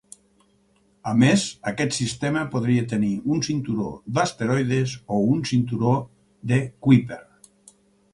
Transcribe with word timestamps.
A 1.09 1.11
més, 1.23 1.41
aquest 1.71 1.91
sistema 1.97 2.45
podria 2.55 2.85
tenir 2.93 3.11
un 3.35 3.43
cinturó 3.47 3.91
d'asteroides 4.15 4.95
o 5.17 5.21
un 5.35 5.45
cinturó 5.51 5.93
de 6.53 6.59
Kuiper. 6.87 7.21